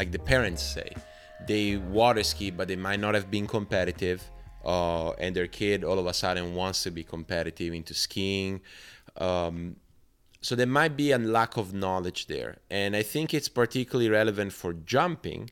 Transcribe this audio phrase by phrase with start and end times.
[0.00, 0.90] like the parents say,
[1.46, 4.20] they water ski, but they might not have been competitive,
[4.64, 8.62] uh, and their kid all of a sudden wants to be competitive into skiing.
[9.28, 9.76] Um,
[10.40, 14.50] so there might be a lack of knowledge there, and I think it's particularly relevant
[14.60, 15.42] for jumping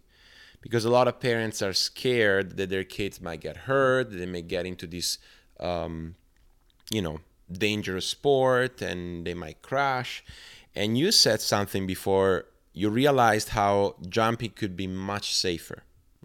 [0.64, 4.44] because a lot of parents are scared that their kids might get hurt, they may
[4.56, 5.18] get into this,
[5.60, 6.14] um,
[6.90, 7.18] you know,
[7.66, 10.24] dangerous sport, and they might crash.
[10.74, 12.46] And you said something before
[12.80, 13.72] you realized how
[14.18, 15.78] jumping could be much safer,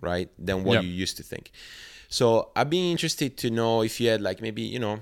[0.10, 0.84] right, than what Yep.
[0.86, 1.46] you used to think.
[2.18, 4.96] So I'd be interested to know if you had like maybe you know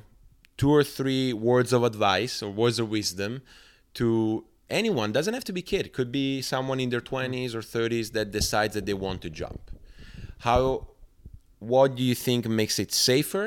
[0.61, 3.31] two or three words of advice or words of wisdom
[3.99, 5.07] to anyone.
[5.11, 5.91] Doesn't have to be kid.
[5.97, 9.61] Could be someone in their twenties or thirties that decides that they want to jump.
[10.47, 10.87] How?
[11.75, 13.45] What do you think makes it safer,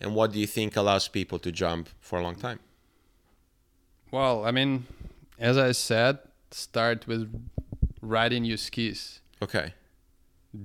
[0.00, 2.60] and what do you think allows people to jump for a long time?
[4.10, 4.86] Well, I mean,
[5.38, 6.18] as I said,
[6.56, 7.30] start with
[8.00, 9.20] riding your skis.
[9.42, 9.74] Okay.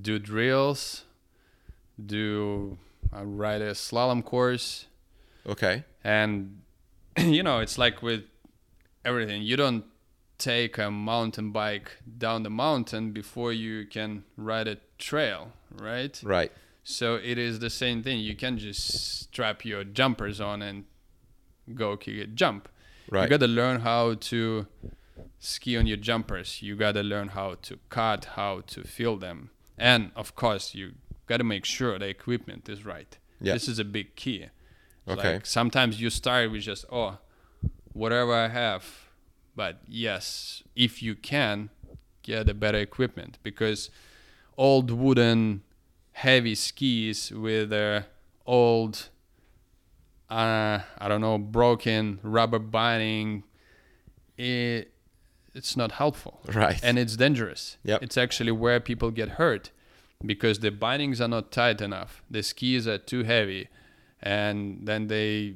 [0.01, 1.03] Do drills.
[2.03, 2.77] Do
[3.15, 4.87] uh, ride a slalom course,
[5.45, 5.83] Okay.
[6.03, 6.61] and
[7.17, 8.23] you know it's like with
[9.05, 9.43] everything.
[9.43, 9.83] You don't
[10.37, 16.19] take a mountain bike down the mountain before you can ride a trail, right?
[16.23, 16.51] Right.
[16.83, 18.19] So it is the same thing.
[18.19, 20.85] You can just strap your jumpers on and
[21.75, 22.67] go kick it, jump.
[23.11, 23.23] Right.
[23.23, 24.65] You got to learn how to
[25.41, 26.61] ski on your jumpers.
[26.61, 29.49] You got to learn how to cut, how to fill them.
[29.77, 30.93] And of course, you
[31.25, 33.17] got to make sure the equipment is right.
[33.41, 33.53] Yeah.
[33.53, 34.45] This is a big key.
[35.07, 35.33] Okay.
[35.33, 37.17] Like sometimes you start with just, oh,
[37.91, 38.85] whatever I have.
[39.55, 41.71] But yes, if you can,
[42.21, 43.89] get a better equipment because
[44.57, 45.63] old wooden
[46.11, 48.01] heavy skis with uh,
[48.45, 49.09] old
[50.29, 53.43] uh, I don't know broken rubber binding
[54.37, 54.93] it,
[55.53, 56.79] it's not helpful Right.
[56.83, 58.03] and it's dangerous Yep.
[58.03, 59.71] it's actually where people get hurt
[60.25, 63.67] because the bindings are not tight enough the skis are too heavy
[64.21, 65.55] and then they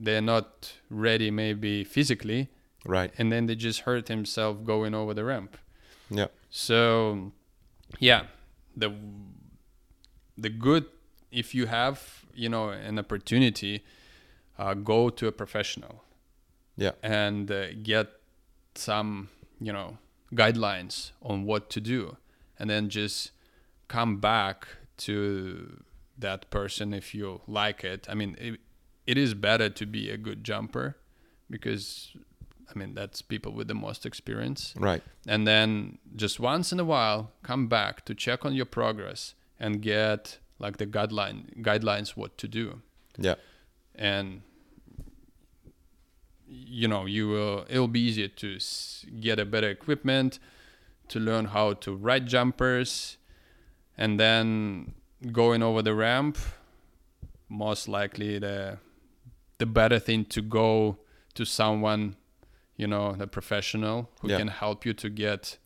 [0.00, 2.48] they're not ready maybe physically
[2.86, 3.12] right.
[3.18, 5.56] and then they just hurt himself going over the ramp
[6.10, 6.28] Yeah.
[6.50, 7.32] so,
[8.00, 8.22] yeah,
[8.76, 8.90] the
[10.36, 10.84] the good
[11.30, 13.84] if you have you know an opportunity,
[14.58, 16.04] uh, go to a professional
[16.76, 16.92] Yeah.
[17.02, 18.08] and uh, get
[18.78, 19.28] some
[19.60, 19.98] you know
[20.34, 22.16] guidelines on what to do,
[22.58, 23.32] and then just
[23.88, 24.68] come back
[24.98, 25.82] to
[26.18, 28.06] that person if you like it.
[28.10, 28.60] I mean, it,
[29.06, 30.96] it is better to be a good jumper
[31.48, 32.10] because
[32.74, 35.02] I mean that's people with the most experience Right.
[35.26, 39.80] and then just once in a while come back to check on your progress and
[39.80, 42.82] get like the guideline guidelines what to do
[43.16, 43.36] Yeah.
[43.94, 44.42] and
[46.50, 48.58] you know you will it'll be easier to
[49.20, 50.38] get a better equipment
[51.08, 53.16] to learn how to ride jumpers
[53.96, 54.94] and then
[55.32, 56.38] going over the ramp
[57.48, 58.78] most likely the
[59.58, 60.96] the better thing to go
[61.34, 62.16] to someone
[62.76, 64.38] you know the professional who Yeah.
[64.38, 65.58] can help you to get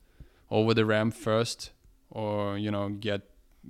[0.51, 1.71] over the ramp first
[2.11, 3.23] or you know get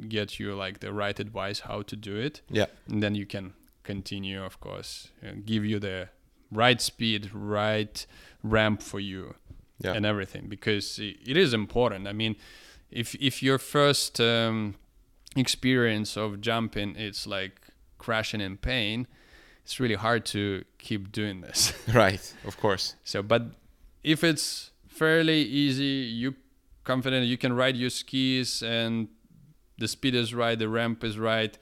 [0.09, 2.67] get you like the right advice how to do it Yeah.
[2.89, 6.09] and then you can continue of course and give you the
[6.53, 8.07] right speed right
[8.43, 9.35] ramp for you
[9.85, 9.95] Yeah.
[9.97, 12.35] and everything because it is important i mean
[12.91, 14.75] if if your first um,
[15.37, 17.61] experience of jumping it's like
[17.99, 19.07] crashing in pain
[19.65, 22.35] it's really hard to keep doing this Right.
[22.45, 22.95] Of course.
[23.05, 23.43] so but
[24.05, 25.85] if it's fairly easy
[26.21, 26.35] you
[26.85, 29.09] confident you can ride your skis and
[29.79, 31.57] the speed is right the ramp is right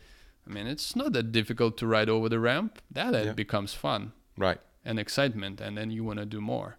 [0.47, 3.31] i mean it's not that difficult to ride over the ramp that Yeah.
[3.31, 4.59] it becomes fun Right.
[4.85, 6.77] And excitement and then you want to do more.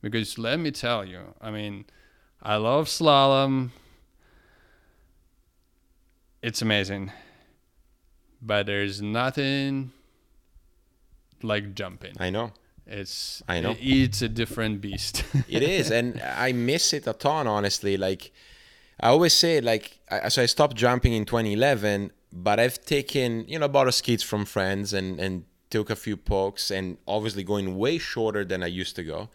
[0.00, 1.84] Because let me tell you i mean
[2.42, 3.70] i love slalom.
[6.42, 7.12] It's amazing.
[8.42, 9.92] But there's nothing
[11.40, 12.14] like jumping.
[12.18, 12.50] I know.
[12.84, 13.76] it's I know.
[13.78, 15.24] it's a different beast.
[15.48, 18.32] It is and i miss it a ton honestly like
[19.00, 23.58] i always say like I, so i stopped jumping in 2011 but i've taken you
[23.58, 27.94] know a skis from friends and and took a few pokes and obviously going way
[27.98, 29.28] shorter than i used to go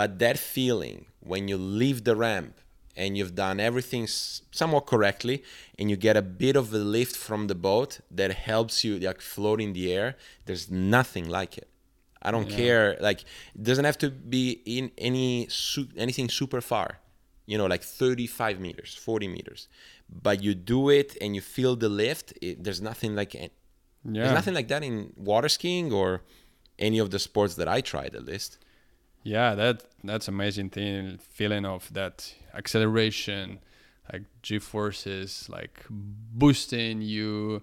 [0.00, 2.54] but that feeling when you leave the ramp
[2.98, 5.42] and you've done everything somewhat correctly
[5.78, 9.20] and you get a bit of a lift from the boat that helps you like
[9.20, 10.16] float in the air
[10.46, 11.68] there's nothing like it
[12.26, 12.96] I don't care.
[13.00, 13.22] Like,
[13.54, 16.98] it doesn't have to be in any su- anything super far.
[17.46, 19.68] You know, like 35 meters, 40 meters.
[20.10, 22.32] But you do it and you feel the lift.
[22.42, 23.36] It, there's nothing like
[24.14, 24.14] it.
[24.22, 26.22] There's nothing like that in water skiing or
[26.78, 28.58] any of the sports that I tried at least.
[29.36, 32.16] yeah that that's amazing thing feeling of that
[32.54, 33.58] acceleration
[34.12, 37.60] like g forces like boosting you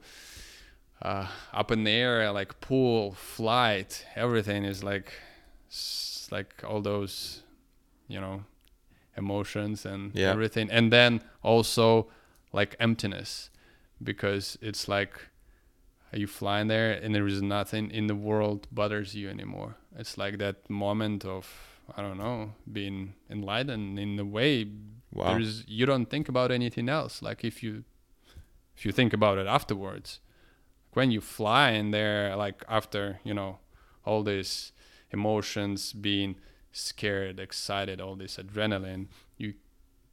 [1.02, 5.10] uh, up in the air like pull flight everything is like
[6.32, 7.44] like all those
[8.08, 8.44] you know
[9.18, 10.32] emotions and Yeah.
[10.32, 12.08] everything and then also
[12.52, 13.50] like emptiness
[14.02, 15.14] because it's like
[16.16, 20.38] you flying there and there is nothing in the world bothers you anymore it's like
[20.38, 21.48] that moment of
[21.98, 24.68] i don't know being enlightened in a way
[25.12, 25.34] Wow.
[25.34, 27.84] there's you don't think about anything else like if you
[28.76, 30.20] if you think about it afterwards
[30.94, 33.60] when you fly in there like after you know
[34.06, 34.72] all these
[35.12, 36.36] emotions being
[36.72, 39.06] scared excited all this adrenaline
[39.38, 39.54] you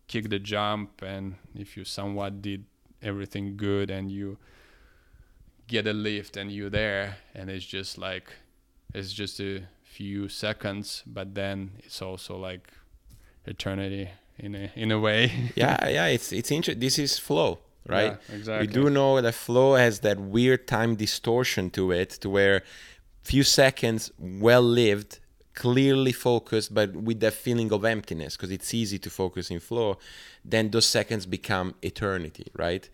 [0.07, 2.65] kick the jump and if you somewhat did
[3.03, 4.37] everything good and you
[5.71, 8.27] get a lift and you're there and it's just like
[8.93, 12.65] it's just a few seconds but then it's also like
[13.47, 14.09] eternity
[14.43, 15.21] in a in a way
[15.55, 16.07] yeah, yeah.
[16.07, 16.81] It's it's interesting.
[16.81, 18.17] This is flow, right?
[18.29, 18.67] Yeah, exactly.
[18.67, 22.63] We do know that flow has that weird time distortion to it, to where
[23.23, 25.21] few seconds well lived,
[25.55, 29.99] clearly focused, but with that feeling of emptiness, because it's easy to focus in flow.
[30.45, 32.89] Then those seconds become eternity, right?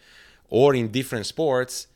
[0.49, 1.87] Or in different sports,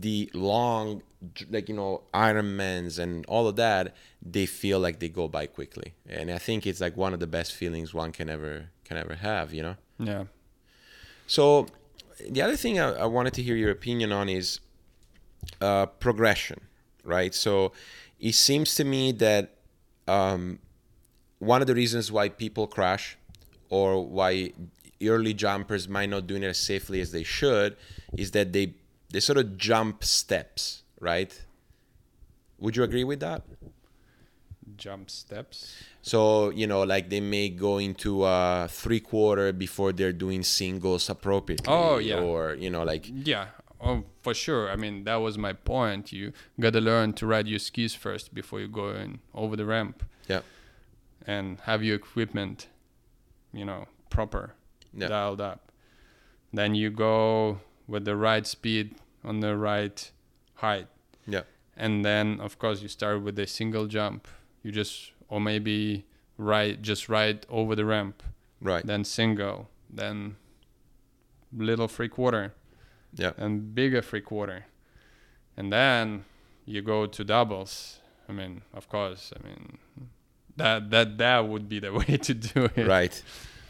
[0.00, 1.02] the long,
[1.50, 5.94] like you know, Ironmans and all of that, they feel like they go by quickly,
[6.08, 9.16] and I think it's like one of the best feelings one can ever can ever
[9.16, 9.76] have, you know.
[9.98, 10.24] yeah
[11.26, 11.66] So,
[12.28, 14.60] the other thing I, I wanted to hear your opinion on is
[15.60, 16.60] uh, progression,
[17.04, 17.34] right?
[17.34, 17.72] So,
[18.18, 19.54] it seems to me that
[20.08, 20.58] um,
[21.38, 23.16] one of the reasons why people crash
[23.68, 24.52] or why
[25.02, 27.76] early jumpers might not doing it as safely as they should
[28.16, 28.74] is that they
[29.12, 31.32] they sort of jump steps, right?
[32.58, 33.42] Would you agree with that?
[34.76, 40.12] jump steps So you know, like they may go into a three quarter before they're
[40.14, 41.72] doing singles appropriately.
[41.72, 42.20] Oh, yeah.
[42.20, 43.46] Or you know, like yeah
[43.84, 47.58] oh for sure i mean that was my point you gotta learn to ride your
[47.58, 50.40] skis first before you go in over the ramp yeah,
[51.26, 52.68] and have your equipment
[53.52, 54.54] you know proper
[54.94, 55.08] Yeah.
[55.08, 55.72] dialed up
[56.52, 57.58] then you go
[57.88, 58.94] with the right speed
[59.24, 60.10] on the right
[60.54, 60.88] height.
[61.26, 61.42] Yeah,
[61.76, 64.28] and then of course you start with a single jump.
[64.62, 66.04] You just or maybe
[66.36, 68.22] ride just ride over the ramp.
[68.60, 70.36] Right, then single then
[71.54, 72.54] little free quarter
[73.14, 74.64] yeah, and bigger free quarter
[75.56, 76.24] and then
[76.64, 77.98] you go to doubles.
[78.28, 79.78] I mean of course i mean
[80.56, 82.86] that that that would be the way to do it.
[82.86, 83.22] Right,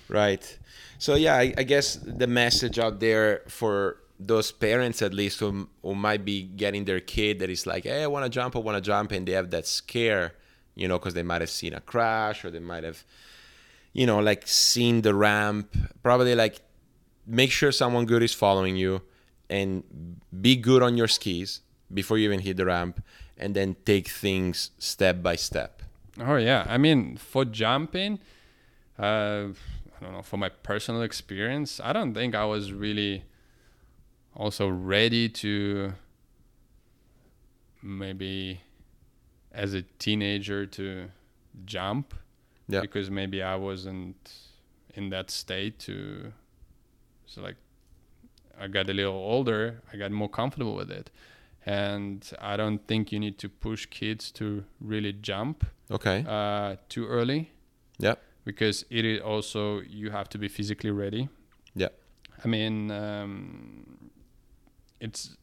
[0.08, 0.58] right.
[0.98, 5.68] So yeah, I, I guess the message out there for those parents at least who,
[5.82, 8.60] who might be getting their kid that is like, hey, I want to jump, I
[8.60, 10.34] want to jump, and they have that scare,
[10.74, 13.04] you know, because they might have seen a crash or they might have,
[13.92, 15.74] you know, like seen the ramp.
[16.02, 16.60] Probably like
[17.26, 19.02] make sure someone good is following you
[19.48, 19.84] and
[20.40, 21.60] be good on your skis
[21.92, 23.02] before you even hit the ramp
[23.36, 25.82] and then take things step by step.
[26.20, 28.18] oh yeah i mean for jumping
[28.98, 29.48] uh
[29.96, 33.24] i don't know for my personal experience i don't think i was really
[34.34, 35.92] also ready to
[37.82, 38.60] maybe
[39.52, 41.08] as a teenager to
[41.64, 42.14] jump
[42.68, 42.80] Yeah.
[42.80, 44.32] because maybe I wasn't
[44.94, 46.32] in that state to
[47.26, 47.56] so like
[48.58, 51.10] I got a little older I got more comfortable with it
[51.66, 56.24] and I don't think you need to push kids to really jump Okay.
[56.26, 57.50] uh, too early
[57.98, 58.14] Yeah.
[58.44, 61.28] because it is also you have to be physically ready
[61.74, 61.88] Yeah.
[62.44, 64.10] I mean um,
[65.04, 65.36] it's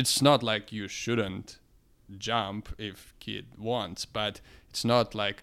[0.00, 1.58] it's not like you shouldn't
[2.18, 4.40] jump if kid wants but
[4.70, 5.38] it's not like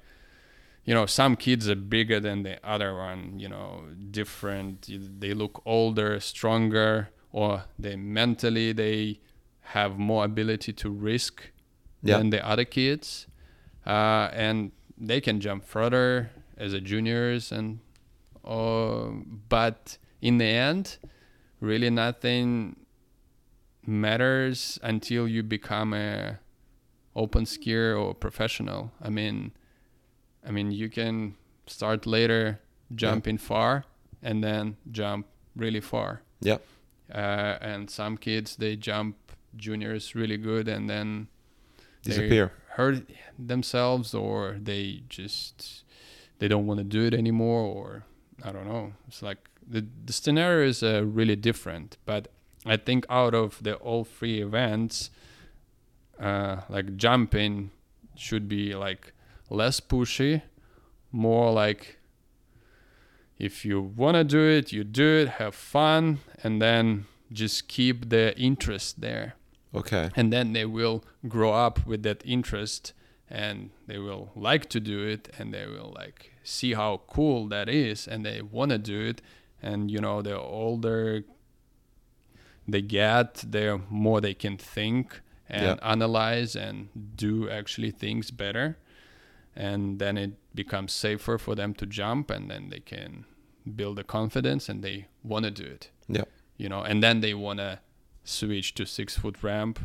[0.85, 3.69] you know some kids are bigger than the other one you know
[4.11, 4.75] different
[5.21, 9.19] they look older stronger or they mentally they
[9.77, 11.35] have more ability to risk
[12.01, 12.17] Yeah.
[12.17, 13.27] than the other kids
[13.85, 14.71] uh, and
[15.09, 17.79] they can jump further as a juniors and
[18.45, 19.09] uh,
[19.49, 20.97] but in the end
[21.61, 22.75] really nothing
[23.85, 26.39] matters until you become a
[27.15, 29.51] open skier or professional i mean
[30.47, 31.35] i mean you can
[31.67, 32.59] start later
[32.95, 33.83] jumping far
[34.21, 36.57] and then jump really far Yeah.
[37.13, 39.15] uh, and some kids they jump
[39.55, 41.27] juniors really good and then
[42.03, 42.51] they Disappear.
[42.77, 43.03] hurt
[43.37, 45.83] themselves or they just
[46.39, 48.03] they don't want to do it anymore or
[48.43, 52.27] i don't know it's like the, the scenario is uh, really different but
[52.69, 55.09] i think out of the all three events
[56.19, 57.71] uh, like jumping
[58.15, 59.13] should be like
[59.49, 60.41] less pushy
[61.11, 61.99] more like
[63.39, 68.09] if you want to do it, you do it, have fun, and then just keep
[68.09, 69.35] the interest there.
[69.73, 70.09] Okay.
[70.15, 72.93] And then they will grow up with that interest
[73.29, 77.69] and they will like to do it and they will like see how cool that
[77.69, 79.21] is and they want to do it
[79.61, 81.23] and you know the older
[82.71, 85.91] they get the more they can think and Yeah.
[85.93, 88.77] analyze and do actually things better
[89.55, 93.25] and then it becomes safer for them to jump and then they can
[93.75, 96.25] build the confidence and they want to do it Yeah.
[96.57, 97.79] you know and then they want to
[98.23, 99.79] switch to six foot ramp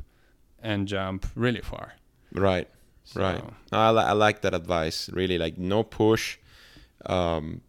[0.62, 1.94] and jump really far
[2.32, 2.68] Right.
[3.04, 3.44] So, Right.
[3.70, 5.08] I, li- I like that advice.
[5.12, 6.38] Really, like no push.
[7.06, 7.60] Um,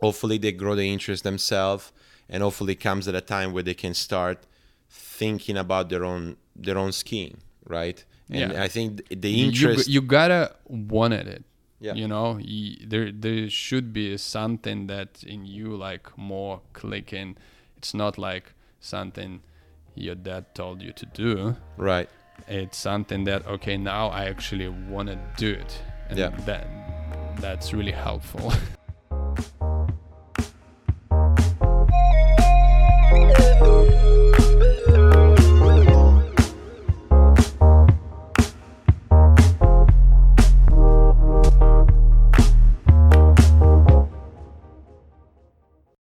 [0.00, 1.90] hopefully, they grow the interest themselves,
[2.28, 4.38] and hopefully, comes at a time where they can start
[4.90, 7.38] thinking about their own their own skiing.
[7.66, 8.04] Right.
[8.30, 8.62] And Yeah.
[8.62, 9.88] I think the interest.
[9.88, 11.44] you gotta want it
[11.80, 11.94] Yeah.
[11.94, 17.36] you know y- there there should be something that in you like more clicking
[17.76, 19.40] it's not like something
[19.94, 22.08] your dad told you to do right.
[22.48, 25.72] it's something that okay now i actually want to do it
[26.08, 26.30] and Yeah.
[26.46, 26.66] that
[27.40, 28.52] that's really helpful